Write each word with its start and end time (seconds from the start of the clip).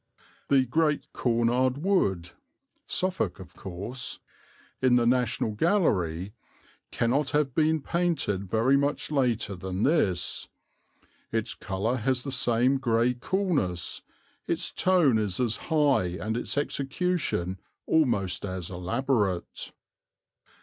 The 0.49 0.65
Great 0.65 1.13
Cornard 1.13 1.77
Wood," 1.83 2.31
(Suffolk 2.87 3.39
of 3.39 3.55
course) 3.55 4.17
"in 4.81 4.95
the 4.95 5.05
National 5.05 5.51
Gallery, 5.51 6.33
cannot 6.89 7.29
have 7.37 7.53
been 7.53 7.83
painted 7.83 8.49
very 8.49 8.75
much 8.75 9.11
later 9.11 9.55
than 9.55 9.83
this. 9.83 10.47
Its 11.31 11.53
colour 11.53 11.97
has 11.97 12.23
the 12.23 12.31
same 12.31 12.79
gray 12.79 13.13
coolness, 13.13 14.01
its 14.47 14.71
tone 14.71 15.19
is 15.19 15.39
as 15.39 15.57
high, 15.69 16.17
and 16.19 16.35
its 16.35 16.57
execution 16.57 17.59
almost 17.85 18.43
as 18.43 18.71
elaborate." 18.71 19.71